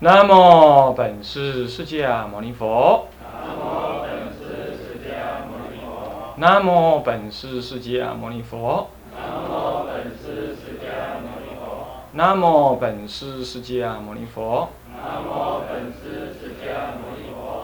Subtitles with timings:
[0.00, 3.08] 南无本师释迦牟尼佛。
[6.36, 8.86] 南无本师释迦牟尼佛。
[12.12, 14.68] 南无本师释迦牟尼佛。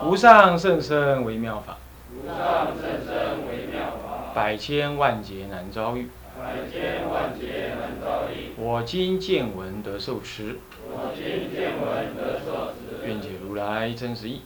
[0.05, 1.79] 无上甚深微妙法。
[4.35, 6.11] 百千万劫难遭遇。
[8.65, 10.57] 我今见闻得受持。
[10.89, 14.41] 我今见闻得受持愿解如来真实义。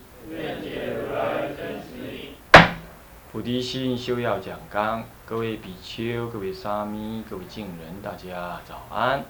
[3.31, 9.23] 菩提心修要讲纲，各位比丘、各位沙弥、各位敬人，大家早安。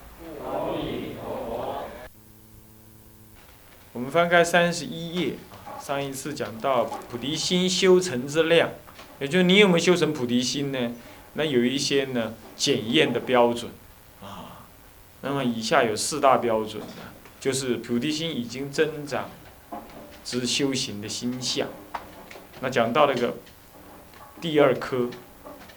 [3.93, 5.33] 我们翻开三十一页，
[5.79, 8.71] 上一次讲到菩提心修成之量，
[9.19, 10.93] 也就是你有没有修成菩提心呢？
[11.33, 13.69] 那有一些呢检验的标准。
[15.21, 17.03] 那么以下有四大标准的，
[17.39, 19.29] 就是菩提心已经增长
[20.23, 21.67] 之修行的心相。
[22.61, 23.35] 那讲到那个。
[24.41, 25.09] 第二科，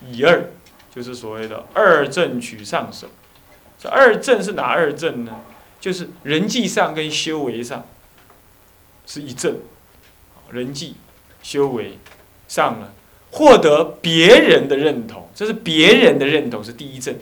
[0.06, 0.50] 以二，
[0.94, 3.08] 就是所谓的二正取上手。
[3.76, 5.40] 这二正是哪二正呢？
[5.80, 7.84] 就是人际上跟修为上
[9.04, 9.56] 是一正，
[10.52, 10.94] 人际、
[11.42, 11.98] 修为
[12.46, 12.94] 上了，
[13.32, 17.16] 获得别人的认同，这是别人的认同是第一正。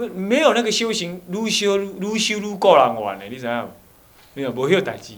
[0.00, 3.68] 不没有那个修行，愈修愈修愈个人玩的，你知影？
[4.32, 5.12] 没有无迄代志，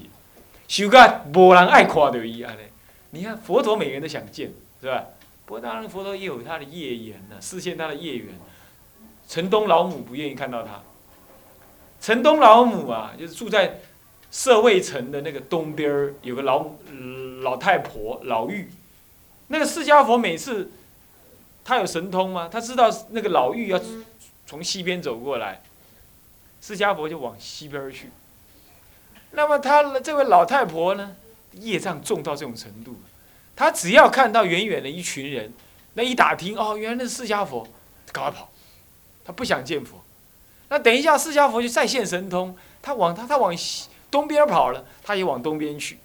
[0.66, 2.60] 修甲无人爱看到伊安尼。
[3.10, 5.04] 你看佛陀，每个人都想见，是吧？
[5.46, 8.28] 不过当然，佛陀也有他的业缘呢，实现他的业缘。
[9.28, 10.80] 城东老母不愿意看到他。
[12.00, 13.80] 城东老母啊，就是住在
[14.32, 16.66] 社会城的那个东边，有个老
[17.42, 18.66] 老太婆老妪。
[19.46, 20.72] 那个释迦佛每次
[21.64, 22.48] 他有神通吗？
[22.50, 23.78] 他知道那个老妪要
[24.46, 25.62] 从西边走过来，
[26.60, 28.10] 释迦佛就往西边去。
[29.32, 31.16] 那么他这位老太婆呢？
[31.52, 32.96] 业障重到这种程度，
[33.54, 35.52] 她只要看到远远的一群人，
[35.92, 37.68] 那一打听哦，原来那是释迦佛，
[38.10, 38.50] 赶快跑，
[39.22, 40.02] 他不想见佛。
[40.70, 45.98] 那等一下释迦佛就再现神通，他往他他往西东边跑了，他也往东边去。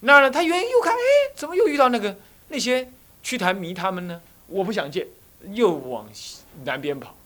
[0.00, 0.98] 那呢，他原又看，哎，
[1.34, 2.88] 怎么又遇到那个那些
[3.24, 4.20] 去谈迷他们呢？
[4.46, 5.08] 我不想见，
[5.52, 6.08] 又往
[6.64, 7.16] 南边跑。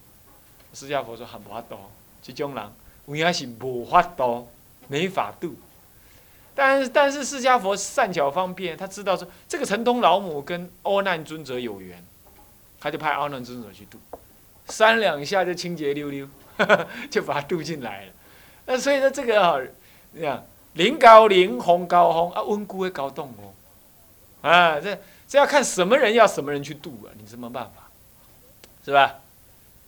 [0.77, 1.77] 释迦佛说：很不法度，
[2.23, 2.65] 这种人
[3.07, 4.47] 有影是无法度，
[4.89, 5.57] 没法度。
[6.55, 12.05] 但但是释迦佛善巧方便，他知道说这个城东老母跟阿难尊者有缘，
[12.79, 13.99] 他就派阿难尊者去度，
[14.67, 16.29] 三两下就清洁溜溜，
[17.11, 18.13] 就把他渡进来了。
[18.67, 19.59] 那所以说这个啊，
[20.13, 27.89] 你看灵高灵，红高红啊，温故会高动哦，啊，这这要看什么人要什么人去度啊，你什么办法？
[28.85, 29.21] 是吧？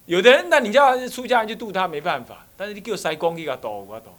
[0.09, 4.11] 有的人那你叫出家人去渡他没办法，但是你叫塞公去给他渡，我度，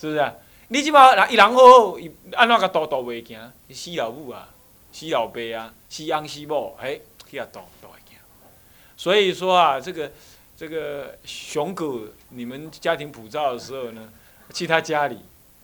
[0.00, 0.32] 是不是啊？
[0.68, 3.52] 你即马人伊人好好，伊安怎甲渡渡袂行？
[3.70, 4.48] 死老母啊，
[4.90, 6.98] 死老爸啊，死翁死某，哎，
[7.30, 8.16] 去甲渡渡会行。
[8.96, 10.10] 所以说啊，这个
[10.56, 12.00] 这个熊狗，
[12.30, 14.08] 你们家庭普照的时候呢，
[14.54, 15.18] 去他家里，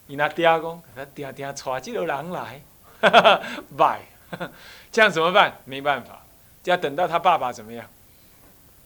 [0.06, 2.60] 伊那爹讲，他爹爹带几个人来，
[3.00, 3.40] 哈哈，
[3.74, 4.02] 拜，
[4.92, 5.56] 这样怎么办？
[5.64, 6.26] 没办法，
[6.64, 7.88] 要等到他爸爸怎么样？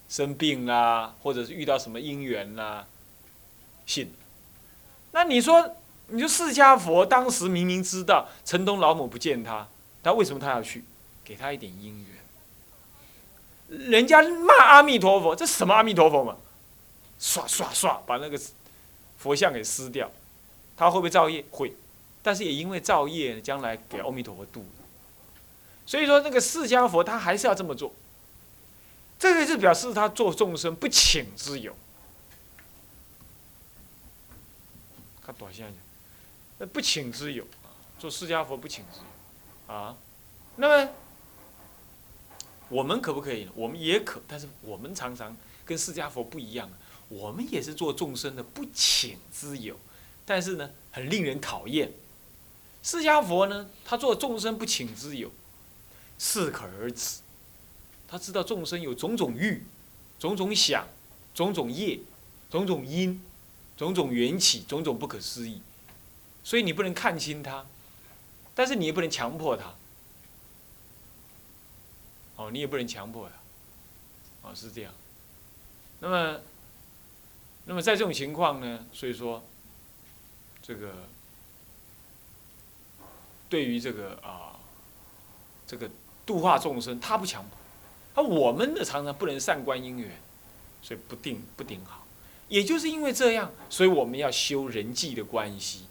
[0.08, 2.86] 生病啦，或者是遇到什么因缘啦，
[3.86, 4.12] 信。
[5.12, 5.76] 那你说？
[6.08, 9.66] 你说释迦佛当时明明知道城东老母不见他，
[10.02, 10.84] 他为什么他要去？
[11.24, 12.04] 给他一点因
[13.70, 13.88] 缘。
[13.88, 16.36] 人家骂阿弥陀佛，这什么阿弥陀佛嘛？
[17.18, 18.38] 唰唰唰，把那个
[19.16, 20.10] 佛像给撕掉。
[20.76, 21.42] 他会不会造业？
[21.50, 21.74] 会。
[22.22, 24.62] 但是也因为造业，将来给阿弥陀佛度。
[25.86, 27.90] 所以说，那个释迦佛他还是要这么做。
[29.24, 31.74] 这个是表示他做众生不请之友。
[35.24, 35.72] 看短线。
[36.58, 39.96] 那不请之友啊，做释迦佛不请之友啊，
[40.56, 40.90] 那么
[42.68, 43.48] 我们可不可以？
[43.54, 46.68] 我们也可，但是我们常常跟释迦佛不一样，
[47.08, 49.74] 我们也是做众生的不请之友，
[50.26, 51.90] 但是呢，很令人讨厌。
[52.82, 55.32] 释迦佛呢，他做众生不请之友，
[56.18, 57.23] 适可而止。
[58.14, 59.64] 他知道众生有种种欲、
[60.20, 60.86] 种种想、
[61.34, 61.98] 种种业、
[62.48, 63.20] 种种因、
[63.76, 65.60] 种种缘起、种种不可思议。
[66.44, 67.66] 所以你不能看清他，
[68.54, 69.74] 但是你也不能强迫他。
[72.36, 74.92] 哦，你也不能强迫他，哦，是这样。
[75.98, 76.40] 那么，
[77.64, 78.86] 那么在这种情况呢？
[78.92, 79.42] 所以说，
[80.62, 80.94] 这个
[83.48, 84.54] 对于这个啊，
[85.66, 85.90] 这个
[86.24, 87.58] 度化众生，他不强迫。
[88.14, 90.10] 那我们呢，常常不能善观因缘，
[90.82, 92.06] 所以不定不顶好。
[92.48, 95.86] 也就是因为这样，所以我们要修人际的关系。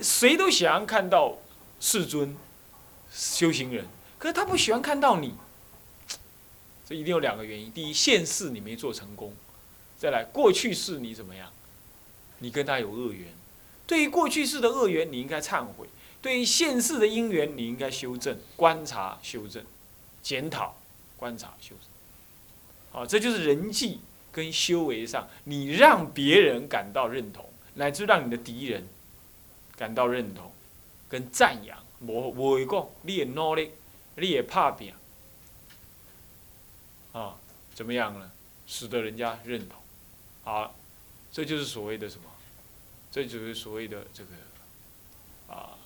[0.00, 1.36] 谁都想要看到
[1.80, 2.36] 世尊
[3.12, 3.86] 修行人，
[4.18, 5.34] 可是他不喜欢看到你。
[6.86, 9.30] 这一定有两个原因：第一，现世你没做成功；
[9.98, 11.50] 再来，过去世你怎么样？
[12.38, 13.28] 你跟他有恶缘。
[13.86, 15.86] 对于过去世的恶缘，你应该忏悔；
[16.20, 19.64] 对于现世的因缘，你应该修正、观察、修正、
[20.22, 20.76] 检讨、
[21.22, 21.86] 观察、修正。
[22.90, 24.00] 好，这就是人际
[24.32, 28.88] 跟修为上，你让别人感到认同，乃至让你的敌人
[29.76, 30.52] 感到认同
[31.08, 31.78] 跟赞扬。
[32.00, 33.70] 我我会讲，你也努力，
[34.16, 34.92] 你也怕拼，
[37.12, 37.36] 啊，
[37.72, 38.32] 怎么样呢？
[38.66, 39.78] 使得人家认同。
[40.42, 40.74] 好，
[41.30, 42.24] 这就是所谓的什么？
[43.12, 45.78] 这就是所谓的这个啊，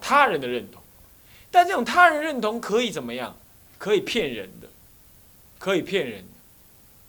[0.00, 0.80] 他人的认同。
[1.50, 3.36] 但这种他人认同可以怎么样？
[3.80, 4.68] 可以骗人的。
[5.58, 6.24] 可以骗人，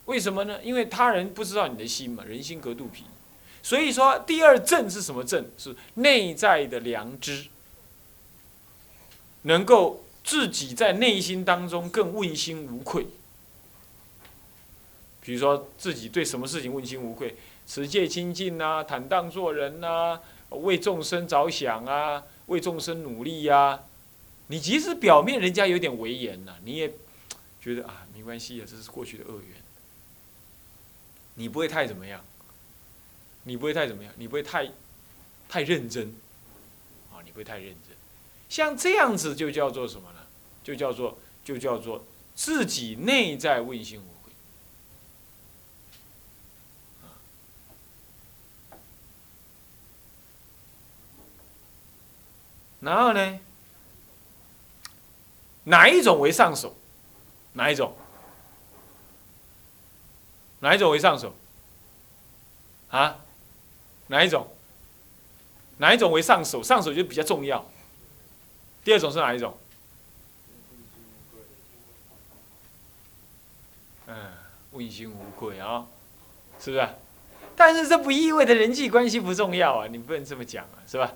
[0.03, 0.59] 为什么呢？
[0.61, 3.05] 因为他人不知道你的心嘛，人心隔肚皮。
[3.63, 5.45] 所以说，第二正是什么正？
[5.57, 7.45] 是内在的良知，
[9.43, 13.07] 能够自己在内心当中更问心无愧。
[15.21, 20.19] 比如说，自己对什么事情问心无愧，持戒清净啊，坦荡做人呐，
[20.49, 23.79] 为众生着想啊，为众生努力呀。
[24.51, 26.93] 你即使表面人家有点威严呐，你也。
[27.61, 29.61] 觉得啊，没关系啊，这是过去的恶缘。
[31.35, 32.25] 你不会太怎么样，
[33.43, 34.67] 你不会太怎么样，你不会太
[35.47, 36.07] 太认真，
[37.13, 37.95] 啊，你不会太认真。
[38.49, 40.21] 像这样子就叫做什么呢？
[40.63, 44.33] 就叫做就叫做自己内在问心无愧。
[52.79, 53.39] 然后呢，
[55.63, 56.75] 哪一种为上手？
[57.53, 57.93] 哪一种？
[60.59, 61.33] 哪一种为上手？
[62.89, 63.17] 啊？
[64.07, 64.47] 哪一种？
[65.77, 66.61] 哪一种为上手？
[66.63, 67.65] 上手就比较重要。
[68.83, 69.57] 第二种是哪一种？
[74.07, 74.15] 嗯，
[74.71, 75.85] 问心无愧啊，
[76.59, 76.89] 是不是？
[77.55, 81.13] 但是这不意味着人际关系不重要啊，你不能这么讲啊，是吧？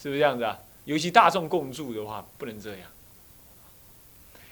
[0.00, 0.58] 是不是这样子啊？
[0.84, 2.88] 尤其大众共住的话，不能这样。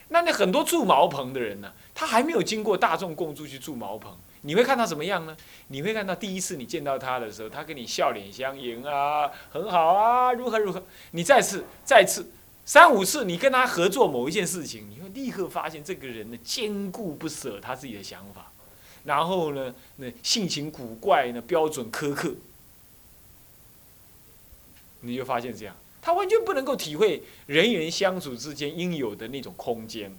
[0.08, 5.36] 那那很多住茅棚的人呢，他还没有经过大众共住去住茅棚，你会看到怎么样呢？
[5.68, 10.82] 你会看到第一次你见到他的时候，他跟你笑脸相迎啊，很好啊，如何如何。
[11.10, 12.30] 你再次再次
[12.64, 18.52] 三五次，你跟他合作某一件事情，你会立刻发现这个人呢坚固不舍他自己的想法，
[19.04, 22.34] 然后呢那性情古怪呢标准苛刻，
[25.00, 25.74] 你就发现这样。
[26.06, 30.16] 他完全不能够体会人与人相处之间应有的那种空间，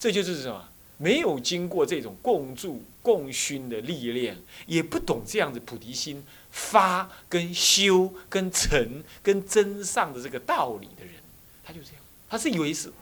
[0.00, 0.68] 这就是什么？
[0.98, 4.36] 没有经过这种共住共熏的历练，
[4.66, 11.14] 也不懂这样子菩提心发跟修跟成跟真上的这个道理的人，
[11.62, 12.92] 他就这样，他是以为是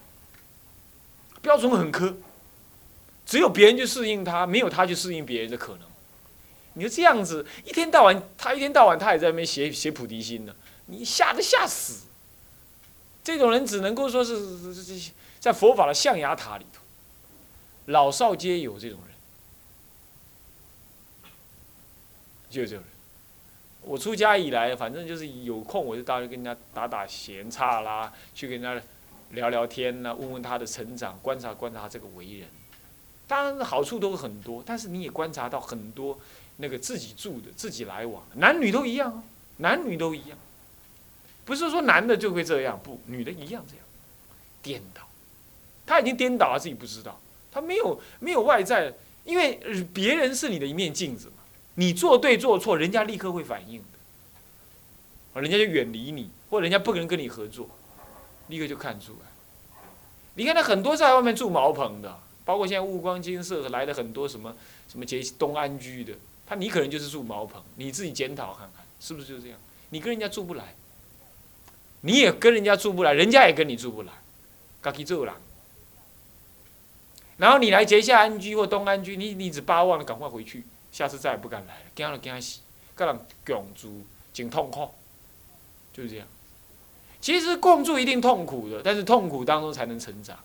[1.40, 2.14] 标准很苛，
[3.24, 5.89] 只有别人去适应他，没有他去适应别人的可能。
[6.80, 10.54] 你说这样子，一天到晚，他一天到晚他也在那边写写菩提心呢，
[10.86, 12.06] 你吓得吓死。
[13.22, 16.80] 这种人只能够说是在佛法的象牙塔里头，
[17.92, 19.14] 老少皆有这种人，
[22.48, 22.90] 就是这种人。
[23.82, 28.82] 我出家以来，反正就是有空我就到处跟人家打打闲岔啦，去跟人家
[29.32, 32.48] 聊聊天啦，问问他的成长，观察观察这个为人。
[33.28, 36.18] 当然好处都很多，但是你也观察到很多。
[36.60, 39.22] 那个自己住的、自己来往的，男女都一样哦，
[39.56, 40.38] 男女都一样，
[41.44, 43.84] 不是说男的就会这样，不，女的一样这样，
[44.62, 45.02] 颠倒，
[45.86, 47.18] 他已经颠倒了，自己不知道，
[47.50, 48.92] 他没有没有外在，
[49.24, 49.58] 因为
[49.92, 51.42] 别人是你的一面镜子嘛，
[51.76, 53.82] 你做对做错，人家立刻会反应
[55.34, 57.68] 的，人家就远离你，或人家不能跟你合作，
[58.48, 59.30] 立刻就看出来。
[60.34, 64.54] 你看他很多在外面住茅棚的，包括现在物光金色来的很多什么
[64.88, 66.12] 什么结东安居的。
[66.50, 69.56] 他你可能就是住茅棚，你自己检讨看看，是不是就这样？
[69.90, 70.74] 你跟人家住不来，
[72.00, 74.12] 你也跟人家住不来，人家也跟你住不来，
[74.82, 75.32] 自己做人。
[77.36, 82.58] 然后你来结下安居或东安居，你你只巴望了赶快回去，下次再也不敢来了，惊了惊死，
[82.96, 83.16] 跟人
[83.46, 84.88] 共住，真痛苦，
[85.92, 86.26] 就是这样。
[87.20, 90.36] 其实共住一定痛苦的，但是痛苦当中才能成长，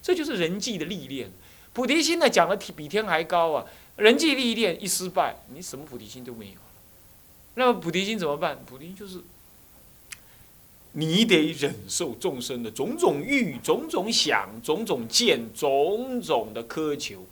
[0.00, 1.32] 这就是人际的历练。
[1.72, 3.66] 菩提心呢，讲的比天还高啊。
[3.96, 6.54] 人际历练一失败，你什么菩提心都没有。
[7.54, 8.58] 那么菩提心怎么办？
[8.66, 9.22] 菩提心就是，
[10.92, 17.24] 你得忍受众生的种种欲、种种想、种种见、种种的苛求，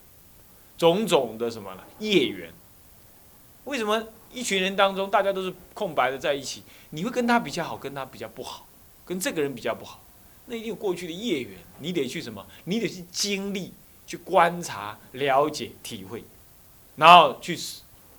[0.78, 1.82] 种种的什么呢？
[1.98, 2.50] 业缘。
[3.64, 4.02] 为什么
[4.32, 8.66] 一群人当中大家都是空白的在一起，你会跟他比较好，跟他比较不好，
[9.04, 10.02] 跟这个人比较不好，
[10.46, 12.46] 那一定有过去的业缘，你得去什么？
[12.64, 13.72] 你得去经历、
[14.06, 16.24] 去观察、了解、体会，
[16.96, 17.58] 然后去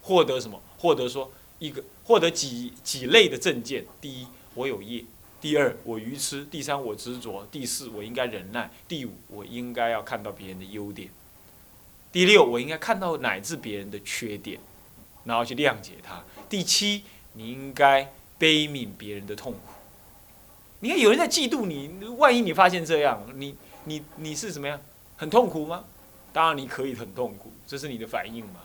[0.01, 0.62] 获得什么？
[0.77, 3.86] 获得说一个获得几几类的证件。
[4.00, 5.03] 第一，我有业。
[5.41, 11.10] 第二，我愚痴；第三，我执着；第四，我应该忍耐；第五，我应该要看到别人的优点；
[12.12, 14.60] 第六，我应该看到乃至别人的缺点，
[15.25, 17.03] 然后去谅解他；第七，
[17.34, 19.60] 你应该悲悯别人的痛苦。
[20.79, 24.82] 你看，有人在嫉妒你，万一你发现这样，你你你是怎么样？
[25.15, 25.84] 很痛苦吗？
[26.36, 28.60] 当然你可以很痛苦，这是你的反应嘛，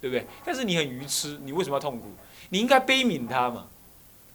[0.00, 0.24] 对不对？
[0.44, 2.06] 但是你很愚痴，你为什么要痛苦？
[2.50, 3.66] 你应该悲悯他嘛？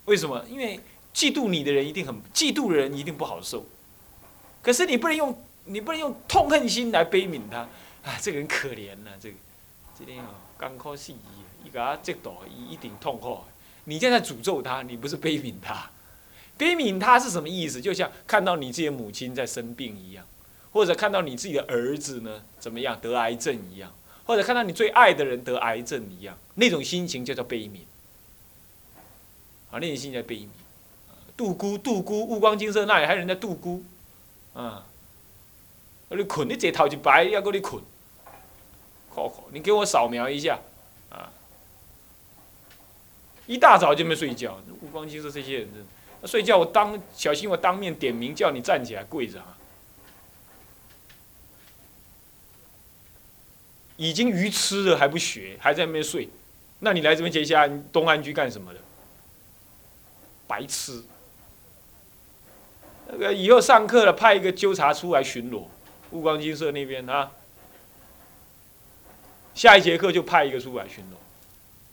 [0.04, 0.44] 为什么？
[0.50, 0.78] 因为。
[1.14, 3.64] 嫉妒你的人一定很嫉妒的人一定不好受，
[4.64, 7.60] 可是你不能用你不能用痛恨心来悲悯他
[8.02, 8.18] 啊！
[8.20, 9.36] 这个人可怜呐，这个
[9.96, 13.42] 这点哦，刚考试一，一个他这倒一一定痛苦。
[13.84, 15.88] 你现在诅咒他，你不是悲悯他，
[16.58, 17.80] 悲悯他是什么意思？
[17.80, 20.26] 就像看到你自己的母亲在生病一样，
[20.74, 23.92] 或者看到你自己的儿子呢怎么样得癌症一样，
[24.26, 27.80] 或者看到你最爱的人得癌症一样，那种心情就叫悲悯。
[29.72, 30.50] 啊，那种心情叫悲悯。
[31.36, 33.84] 杜姑，杜姑，雾光金色那里还有人在杜姑，
[34.54, 34.86] 啊，
[36.10, 37.82] 你困，你这头一白，要给你困，
[39.14, 40.60] 靠靠，你给我扫描一下，
[41.10, 41.32] 啊，
[43.48, 45.70] 一大早就没睡觉，雾光金色这些人，
[46.26, 49.58] 睡觉我当小心我当面点名叫你站起来跪着啊，
[53.98, 56.30] 已经愚痴了还不学，还在那边睡，
[56.80, 58.80] 那你来这边接下东安居干什么的？
[60.48, 61.04] 白痴。
[63.08, 65.66] 那个以后上课了，派一个纠察出来巡逻，
[66.12, 67.32] 雾光金色那边啊。
[69.54, 71.16] 下一节课就派一个出来巡逻，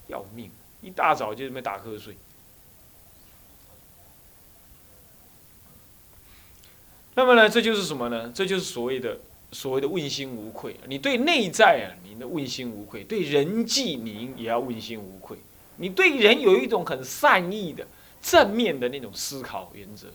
[0.06, 0.50] 要命！
[0.80, 2.16] 一大早就这么打瞌睡。
[7.14, 8.32] 那么呢，这就是什么呢？
[8.34, 9.18] 这就是所谓的
[9.52, 10.76] 所谓的问心无愧。
[10.86, 15.36] 你对内在啊，你的问心无愧；对人际，你也要问心无愧。
[15.76, 17.86] 你对人有一种很善意的、
[18.20, 20.08] 正面的那种思考原则。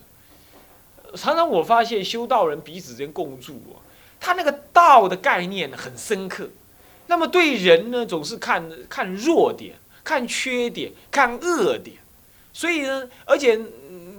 [1.14, 3.78] 常常我发现修道人彼此间共住啊，
[4.20, 6.48] 他那个道的概念很深刻。
[7.06, 11.96] 那么对人呢，总是看看弱点、看缺点、看恶点。
[12.52, 13.60] 所以呢，而且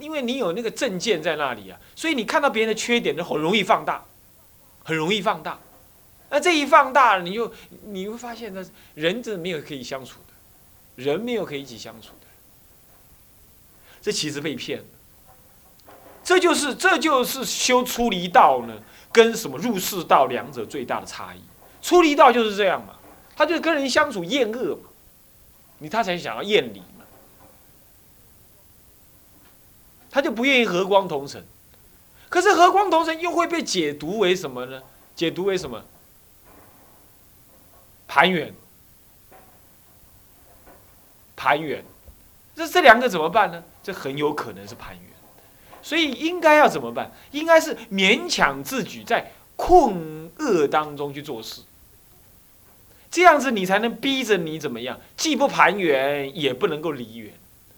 [0.00, 4.04] 因为你有那个正见在那里啊，所以你看到别人的缺点就很容易放大，
[4.88, 5.58] 很容易放大。
[6.30, 7.52] 那这一放大，你就
[7.84, 8.64] 你会发现那，
[8.94, 12.26] 人真的没有可以相处的，人没有可以一起相处的。
[14.00, 14.84] 这其实被骗了。
[16.24, 18.74] 这就是这就是修出离道呢，
[19.12, 21.40] 跟什么入世道两者最大的差异。
[21.82, 22.96] 出离道就是这样嘛，
[23.36, 24.88] 他就跟人相处厌恶嘛，
[25.80, 27.04] 你他才想要厌离嘛，
[30.10, 31.44] 他就不愿意和光同尘。
[32.28, 34.82] 可是和光同尘又会被解读为什么呢？
[35.14, 35.84] 解读为什么？
[38.06, 38.54] 盘远，
[41.36, 41.84] 盘远，
[42.54, 43.62] 这这两个怎么办呢？
[43.82, 45.04] 这很有可能是盘远。
[45.82, 47.12] 所以应该要怎么办？
[47.30, 51.62] 应该是勉强自己在困厄当中去做事，
[53.10, 57.32] 这样子你才能逼着你怎么样，既不盘圆，也不能够离远。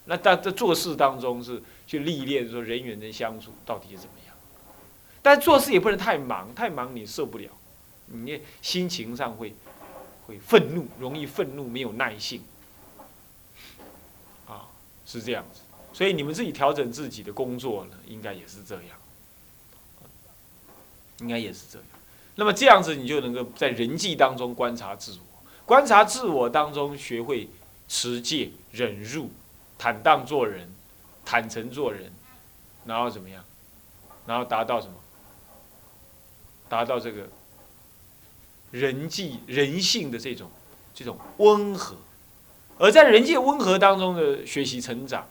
[0.07, 4.19] 那在在做事当中是去历练说人与人相处到底是怎么样，
[5.22, 7.50] 但做事也不能太忙，太忙你受不了，
[8.06, 9.54] 你心情上会
[10.26, 12.42] 会愤怒，容易愤怒，没有耐性，
[14.46, 14.68] 啊，
[15.04, 15.60] 是这样子。
[15.92, 18.96] 所以你们自己调整自己的工作呢，应该也是这样，
[21.18, 21.86] 应该也是这样。
[22.36, 27.50] 那么这样子，你就能够在人际当中观察自我，观察自我当中学会
[27.88, 29.30] 持戒、忍辱、
[29.76, 30.72] 坦荡做人、
[31.26, 32.10] 坦诚做人，
[32.86, 33.44] 然后怎么样？
[34.26, 34.94] 然后达到什么？
[36.70, 37.28] 达到这个
[38.70, 40.50] 人际人性的这种
[40.94, 41.96] 这种温和，
[42.78, 45.28] 而在人际温和当中的学习成长。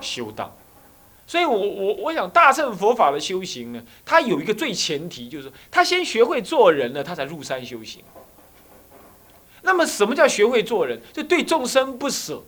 [0.00, 0.56] 修道，
[1.26, 8.02] 所以我我我想大乘佛法的修行呢，它有一个最前提，就是他先学会做人了，他才入山修行。
[9.60, 10.98] 那么什么叫学会做人？
[11.12, 12.42] 就对众生不舍，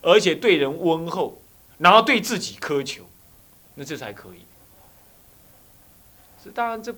[0.00, 1.38] 而且对人温厚，
[1.76, 3.04] 然后对自己苛求，
[3.74, 4.40] 那这才可以。
[6.42, 6.94] 这当然这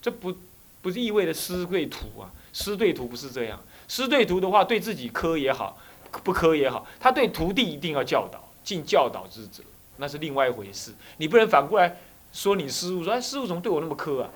[0.00, 0.34] 这不
[0.82, 3.60] 不是意味着师对徒啊，师对徒不是这样。
[3.88, 5.78] 师对徒的话，对自己苛也好，
[6.22, 8.44] 不苛也好，他对徒弟一定要教导。
[8.64, 9.62] 尽教导之责，
[9.96, 10.92] 那是另外一回事。
[11.16, 11.96] 你不能反过来
[12.34, 14.28] 说你师傅说：“哎，师傅怎么对我那么苛啊？”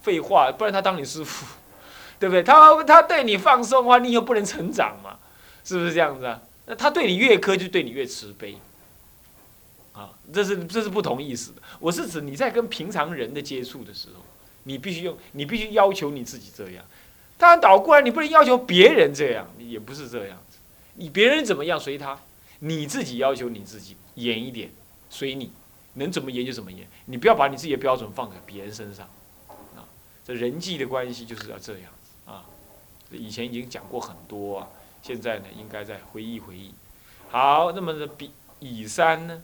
[0.00, 1.44] 废话，不然他当你师傅，
[2.18, 2.42] 对不对？
[2.42, 5.18] 他他对你放松的话，你又不能成长嘛，
[5.62, 6.40] 是不是这样子啊？
[6.64, 8.56] 那他对你越苛，就对你越慈悲。
[9.92, 11.60] 啊，这是这是不同意思的。
[11.80, 14.24] 我是指你在跟平常人的接触的时候，
[14.70, 16.84] 你必须用，你必须要求你自己这样。
[17.36, 20.58] 当然倒过来，你不能要求别人这样，也不是这样子。
[20.94, 22.18] 你别人怎么样随他，
[22.60, 24.70] 你自己要求你自己严一点，
[25.08, 25.50] 随你，
[25.94, 26.86] 能怎么严就怎么严。
[27.06, 29.08] 你不要把你自己的标准放在别人身上。
[29.76, 29.82] 啊，
[30.24, 31.92] 这人际的关系就是要这样
[32.26, 32.44] 啊。
[33.10, 34.68] 以前已经讲过很多啊，
[35.02, 36.72] 现在呢应该再回忆回忆。
[37.28, 39.42] 好，那么这比乙三呢？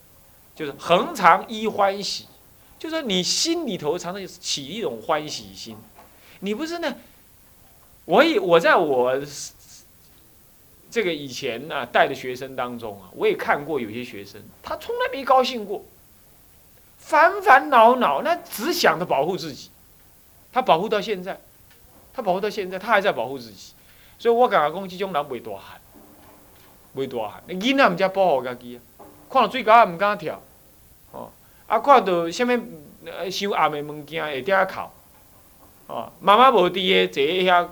[0.54, 2.26] 就是恒常依欢喜，
[2.78, 5.76] 就说你心里头常常起一种欢喜心。
[6.40, 6.94] 你不是呢？
[8.04, 9.20] 我也我在我
[10.90, 15.84] 这个以前呢带的学生当中啊，我也看过有些学生，他从来没高兴过，
[16.98, 19.70] 烦烦恼恼，那只想着保护自己。
[20.52, 21.40] 他保护到现在，
[22.14, 23.72] 他保护到现在，他还在保护自己。
[24.18, 25.80] 所以我讲讲，这种人袂大汉，
[26.94, 27.42] 袂大汉。
[27.48, 30.40] 囡仔唔只保护家己啊，看到水沟也唔敢跳。
[31.66, 34.90] 啊，看到什物收暗的物件会伫遐哭，
[35.86, 37.68] 哦，妈妈无伫个坐遐，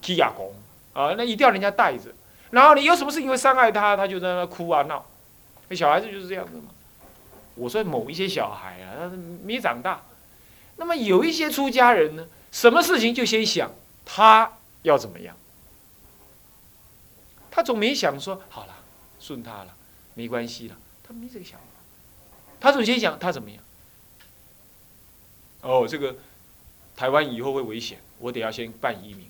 [0.00, 0.52] 起牙公，
[0.92, 2.10] 啊，那一定要人家带着。
[2.50, 5.04] 然后你有什么事情会伤害他，他就在那哭啊闹。
[5.72, 6.64] 小孩子就是这样子嘛。
[7.56, 9.10] 我说某一些小孩啊，他
[9.44, 10.02] 没长大。
[10.76, 13.70] 那么有一些出家人呢，什么事情就先想
[14.04, 14.52] 他
[14.82, 15.36] 要怎么样，
[17.50, 18.74] 他总没想说好了，
[19.18, 19.74] 顺他了，
[20.14, 20.76] 没关系了，
[21.06, 21.66] 他没这个想法。
[22.60, 23.62] 他首先想他怎么样？
[25.60, 26.14] 哦，这个
[26.96, 29.26] 台湾以后会危险，我得要先办移民。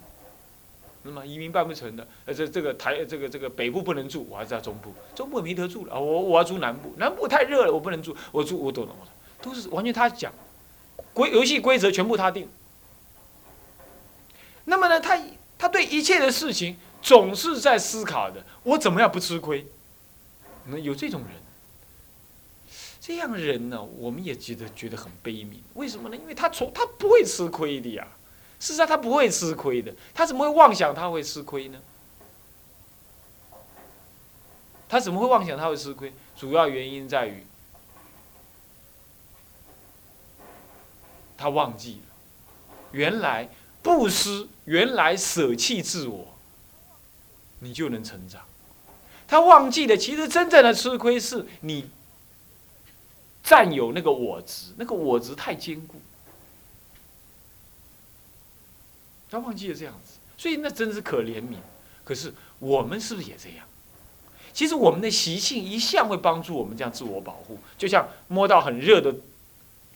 [1.03, 5.99] 那么移民办不成的，呃，这这个台这个这个北部不能住，我还是在中部，中部没得住了！
[5.99, 10.33] 我我要住南部，南部太热了，我不能住，我住我懂了，我懂都是完全他讲
[11.15, 12.49] 规游戏规则全部他定。
[14.65, 15.19] 那么呢，他
[15.57, 19.67] 他对一切的事情总是在思考的，我怎么样不吃亏？
[20.67, 21.48] 那有这种人。
[23.09, 25.55] 这样人呢，我们也觉得觉得很悲悯。
[25.73, 26.17] 为什么呢？
[26.19, 28.07] 因为他从他不会吃亏的呀。
[28.61, 29.95] 事实上，他不会吃亏的。
[30.13, 31.81] 他怎么会妄想他会吃亏呢？
[34.91, 36.13] 他怎么会妄想他会吃亏？
[36.37, 37.47] 主要原因在于
[41.39, 42.15] 他忘记了，
[42.93, 43.49] 原来
[43.81, 46.35] 布施，原来舍弃自我，
[47.61, 48.43] 你就能成长。
[49.27, 51.89] 他忘记了，其实真正的吃亏是你。
[53.49, 55.95] 占有那个我执，那个我执太坚固，
[59.31, 61.57] 他忘记了这样子，所以那真是可怜悯。
[62.05, 63.67] 可是我们是不是也这样？
[64.53, 69.15] 其实我们的习性一向会帮助我们这样自我保护，就像摸到很热的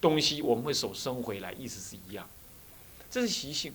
[0.01, 2.27] 东西，我们会手伸回来，意思是一样。
[3.11, 3.75] 这是习性，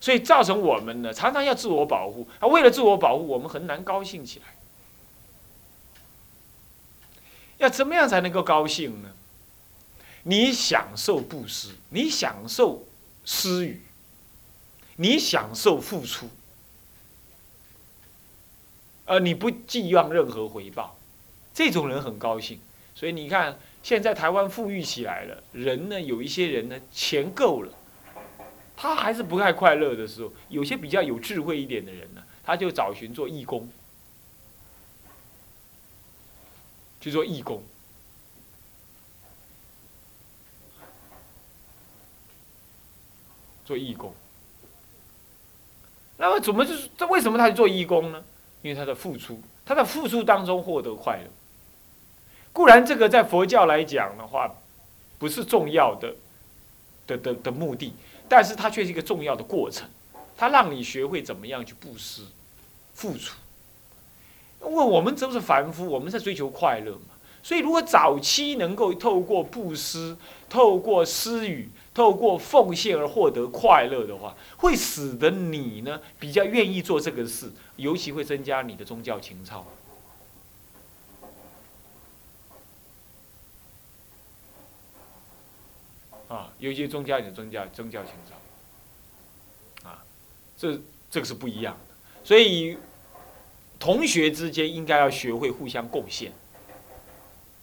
[0.00, 2.26] 所以造成我们呢常常要自我保护。
[2.40, 4.57] 啊，为了自我保护，我们很难高兴起来。
[7.58, 9.10] 要怎么样才能够高兴呢？
[10.24, 12.84] 你享受布施，你享受
[13.24, 13.80] 施予，
[14.96, 16.28] 你享受付出，
[19.06, 20.98] 而你不寄望任何回报，
[21.54, 22.60] 这种人很高兴。
[22.94, 27.72] 所以你看，现在台湾富裕起来了，人呢，有一些人呢，钱够了，
[28.76, 33.68] 他还是不太快乐的时候，有些比较有智慧一点的人呢，他就找寻做义工。
[37.00, 37.62] 去做义工，
[43.64, 44.12] 做义工。
[46.16, 47.06] 那么怎么就是这？
[47.06, 48.24] 为什么他去做义工呢？
[48.62, 51.30] 因为他的付出，他在付出当中获得快乐。
[52.52, 54.52] 固然这个在佛教来讲的话，
[55.16, 56.12] 不是重要的
[57.06, 57.92] 的的的目的，
[58.28, 59.88] 但是它却是一个重要的过程。
[60.36, 62.22] 它让你学会怎么样去布施、
[62.94, 63.36] 付出。
[64.62, 67.14] 因为我们都是凡夫，我们在追求快乐嘛。
[67.40, 70.16] 所以，如果早期能够透过布施、
[70.50, 79.64] 透过施予、透过奉献而获得快乐的话，会使得你呢比较愿意做这个事，尤其会增加你的宗教情操。
[86.28, 89.88] 啊，尤其宗教你的宗教宗教情操。
[89.88, 90.04] 啊，
[90.58, 91.94] 这这个是不一样的。
[92.24, 92.76] 所以。
[93.78, 96.32] 同学之间应该要学会互相贡献，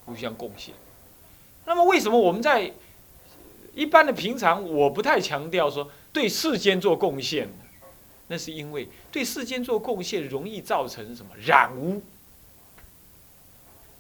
[0.06, 0.74] 互相贡献。
[1.66, 2.72] 那么，为什么我们在
[3.74, 7.50] 一般的平常，我不太强调说对世间做贡献
[8.28, 12.02] 那是因为对世间做贡献容易造成什么染污？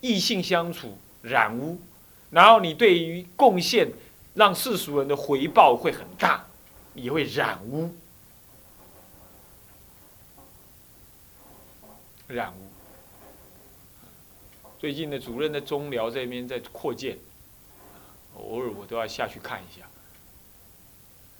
[0.01, 1.79] 异性相处染污，
[2.29, 3.87] 然后你对于贡献
[4.35, 6.45] 让世俗人的回报会很大，
[6.93, 7.89] 也会染污，
[12.27, 12.69] 染污。
[14.79, 17.17] 最近的主任的中寮这边在扩建，
[18.35, 19.87] 偶尔我都要下去看一下。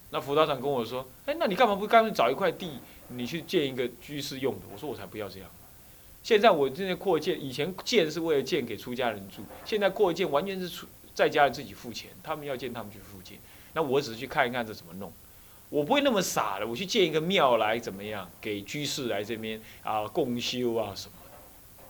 [0.10, 5.50] 那辅导长跟我说：“哎，那你干嘛不干脆找一块地，你去建一个居室用的？”我说：“我才不要这样。
[6.24, 13.38] 现在我正在扩建，以前建是为了建给出家人住，现在扩建完全是出在家人自己付钱，他们要建他们去付钱。
[13.74, 15.12] 那我只是去看一看这怎么弄。
[15.70, 21.32] 我不会那么傻的，我去建一个庙来怎么样，给居士来这边啊共修啊什么的。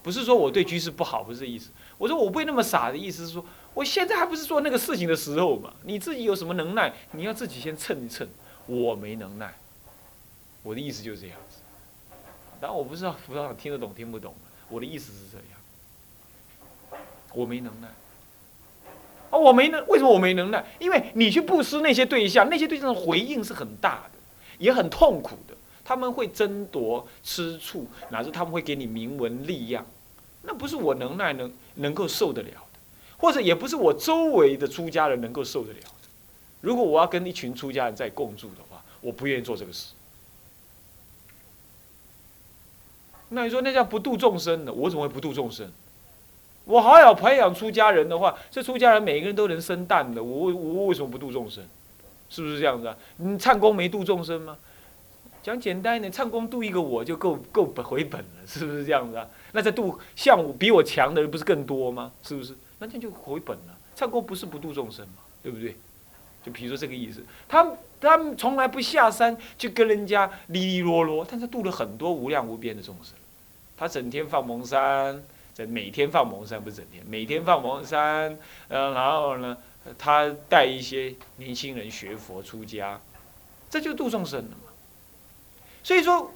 [0.02, 1.72] 不是说我对居士不好，不是这意思。
[1.98, 5.74] 我说我不会那么傻的意思是说。”我现在还不是做那个事情的时候嘛？
[5.84, 8.26] 你自己有什么能耐，你要自己先蹭一蹭。
[8.68, 9.54] 我没能耐，
[10.64, 11.58] 我的意思就是这样子。
[12.62, 14.34] 但我不知道辅导长听得懂听不懂。
[14.70, 15.38] 我的意思是这
[16.96, 17.90] 样，我没能耐。
[19.30, 20.64] 哦，我没能，为什么我没能耐？
[20.80, 24.20] 因为你去布施那些对象，那些对象的回应是很大的，
[24.58, 25.56] 也很痛苦的。
[25.84, 29.86] 他们会争夺、吃醋，乃至他们会给你名闻利养，
[30.42, 32.80] 那不是我能耐能能够受得了的。
[33.18, 36.10] 或者也不是我周围的出家人能够受得了的。
[36.62, 39.94] 如果我要跟一群出家人在共住的话，我不愿意做这个事。
[43.30, 45.72] 那你说那叫不度众生的，我怎么会不度众生？
[46.66, 51.64] 我好要培养出家人的话，这出家人每一个人都能生蛋的，我我为什么不度众生？
[52.30, 52.98] 是不是这样子啊？
[53.18, 54.58] 你唱功没度众生吗？
[55.44, 59.28] 讲简单一点，唱功度一个我就够够本回本了，是不是这样子啊？
[59.52, 62.12] 那再度像我比我强的人不是更多吗？
[62.24, 62.56] 是不是？
[62.80, 63.78] 那这就回本了。
[63.96, 65.76] 唱功不是不度众生嘛，对不对？
[66.44, 73.14] 就比如说这个意思，他他从来不下山就跟人家哩哩啰啰，但是度了很多无量无边的众生。
[73.78, 75.24] 他整天放蒙山，
[75.56, 78.38] 在每天放蒙山不是整天，每天放蒙山，
[78.68, 79.58] 呃，然后呢，
[79.98, 83.02] 他带一些年轻人学佛出家，
[83.72, 84.72] 这就度众生了嘛。
[85.82, 86.32] 所以说。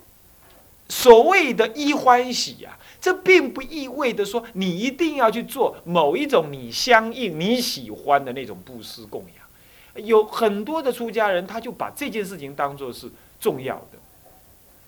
[0.92, 10.04] 所谓的依欢喜呀，这并不意味着说你一定要去做某一种你相应你喜欢的那种布施供养。
[10.04, 13.08] 有很多的出家人，他就把这件事情当做是
[13.40, 14.00] 重要的，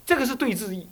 [0.03, 0.87] 这个是对治意。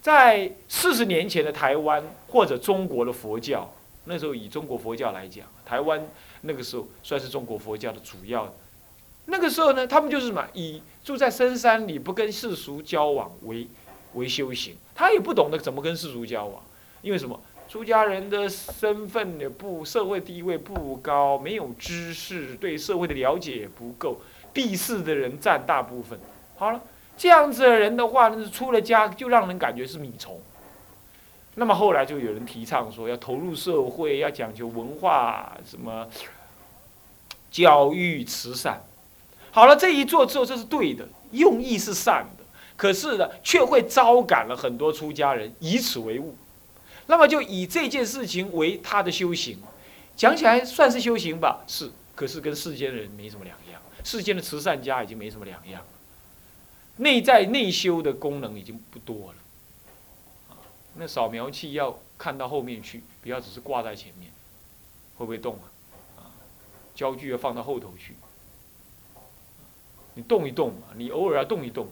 [0.00, 3.70] 在四十年前的台湾或者中国的佛教，
[4.04, 6.06] 那时候以中国佛教来讲，台湾
[6.42, 8.52] 那个时候算是中国佛教的主要。
[9.26, 13.66] 那个时候呢，他们就是什么，以住在深山里，不跟世俗交往为。
[14.14, 16.60] 为修行，他也不懂得怎么跟世俗交往，
[17.00, 17.40] 因为什么？
[17.68, 24.20] 出家人的身份也不，社会地位不高，没有知识，对社会的了解也不够，
[24.52, 26.18] 避世的人占大部分。
[26.56, 26.82] 好了，
[27.20, 30.40] 这样子的人的话，那是出了家就让人感觉是米虫。
[31.56, 36.08] 那么后来就有人提倡说，要投入社会，要讲究文化，什么
[37.50, 38.82] 教育、慈善。
[39.50, 42.44] 好了，这一做之后，这是对的，用意是善的。
[42.74, 46.34] 可是呢，却会招感了很多出家人以此为物，
[47.06, 49.58] 那么就以这件事情为他的修行，
[50.16, 51.90] 讲起来算是修行吧，是。
[52.14, 55.82] 可是跟世间的人没什么两样，世间的慈善家已经没什么两样，
[56.96, 59.38] 内在内修的功能已经不多了。
[60.94, 64.30] 那扫描器要看到后面去，不要只是挂在前面，
[65.16, 65.66] 会不会动啊？
[66.18, 66.30] 啊，
[66.94, 68.14] 焦距要放到后头去，
[70.14, 71.88] 你动一动嘛，你偶尔要动一动。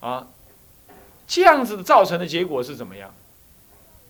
[0.00, 0.28] 啊，
[1.26, 3.12] 这样子造成的结果是怎么样？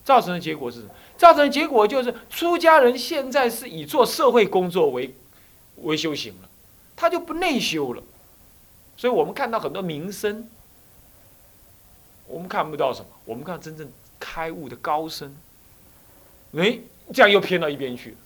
[0.05, 5.15] 造成的结果是什么，造成的结果就是出家人现在是以做社会工作为
[5.79, 6.46] 为修行了，
[6.97, 8.03] 他就不内修了。
[8.97, 10.49] 所以我们看到很多名声，
[12.27, 15.37] 我们看不到什么，我们看真正开悟的高僧，
[16.57, 16.79] 哎，
[17.13, 18.17] 这样又偏到一边去了。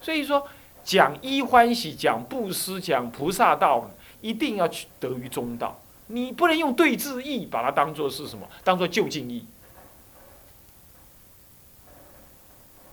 [0.00, 0.48] 所以说，
[0.82, 3.88] 讲一欢喜，讲布施，讲菩萨道，
[4.20, 5.80] 一定要去得于中道。
[6.08, 8.46] 你不能用对治义把它当做是什么？
[8.64, 9.46] 当做就近义，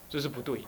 [0.07, 0.67] 这是不对的。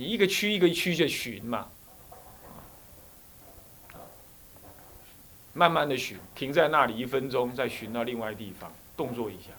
[0.00, 1.68] 你一个区一个区就寻嘛，
[5.52, 9.50] 慢慢的寻，停在那里一分钟，再寻到另外地方，动作一下。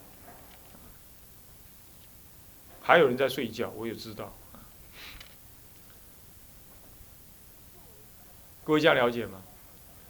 [2.82, 4.34] 还有人在睡觉，我也知道。
[8.64, 9.40] 各位这样了解吗？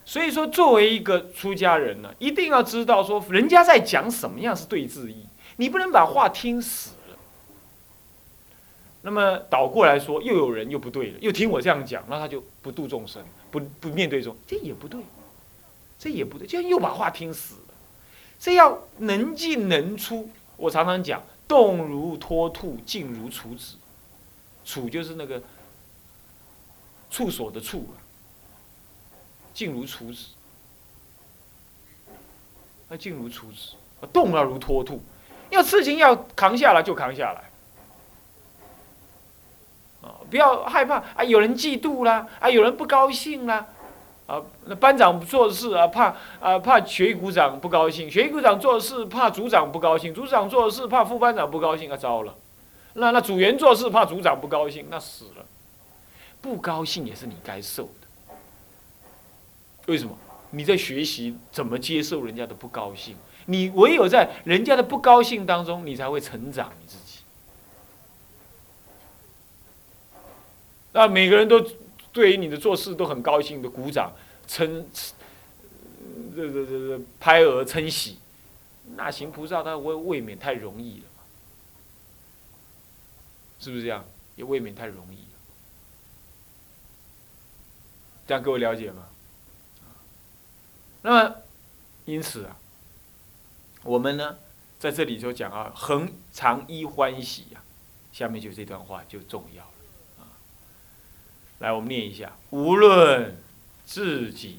[0.06, 5.26] 所以说，作为一个出家人呢，一定要知道说，人家在讲什么样是对字义，
[5.58, 6.92] 你不能把话听死。
[9.04, 15.02] 那么倒过来说，又有人又不对了，又听我这样讲，那他就不度众生，不不面对众，这也不对，
[15.98, 17.74] 这也不对，这样又把话听死了。
[18.40, 20.30] 这要能进能出。
[20.58, 23.76] 我常常讲，动如脱兔，静如处子。
[24.64, 25.42] 处就是那个
[27.10, 27.98] 处所的处啊，
[29.56, 30.28] 静如处子，
[32.88, 33.74] 那静如处子，
[34.14, 35.02] 动了如脱兔，
[35.50, 37.51] 要事情要扛下来就扛下来。
[40.32, 41.24] 不要害怕啊！
[41.24, 43.68] 有人嫉妒啦，啊，有人不高兴啦，
[44.26, 52.34] 啊，那班长做事啊，怕啊怕学艺股长不高兴，学艺股长做事怕组长不高兴，组长做事怕副班长不高兴，啊，糟了！
[52.94, 55.46] 那那组员做事怕组长不高兴，那死了。
[56.42, 58.36] 不高兴也是你该受的。
[59.88, 60.18] 为什么？
[60.54, 63.16] 你在学习怎么接受人家的不高兴，
[63.46, 67.01] 你唯有在人家的不高兴当中，你才会成长你自己。
[70.94, 71.66] 那每个人都
[72.12, 74.14] 对于你的做事都很高兴的鼓掌
[74.48, 74.86] 称，
[76.36, 78.20] 这这这这拍额称喜，
[78.96, 81.24] 那行菩萨他未未免太容易了嘛？
[83.60, 84.06] 是不是这样？
[84.36, 85.40] 也未免太容易了，
[88.26, 89.08] 这样各位了解吗？
[91.04, 91.36] 那么
[92.06, 92.58] 因此啊，
[93.84, 94.38] 我们呢
[94.80, 97.62] 在这里就讲啊，恒常依欢喜呀，
[98.12, 99.71] 下面就这段话就重要。
[101.62, 103.38] 来，我们念一下：无论
[103.86, 104.58] 自己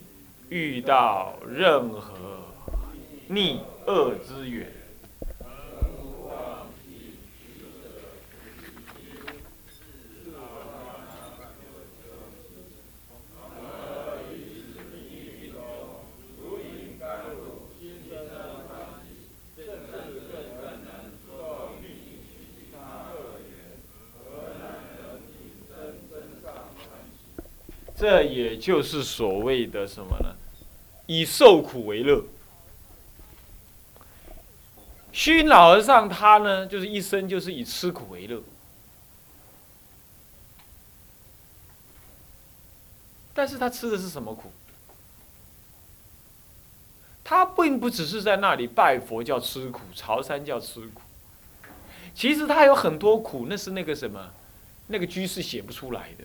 [0.51, 2.13] 遇到任何
[3.27, 4.71] 逆恶之缘。
[28.03, 30.35] 这也就是所谓的什么呢？
[31.07, 32.25] 以受苦为乐。
[35.13, 38.43] 虚老和尚他呢，就是一生就是以吃苦为乐。
[43.33, 44.51] 但是他吃的是什么苦？
[47.23, 51.03] 他并不只是在那里拜佛叫吃苦，朝山叫吃苦。
[52.17, 54.33] 其实他有很多苦，那是那个什么，
[54.89, 56.25] 那个居士写不出来的。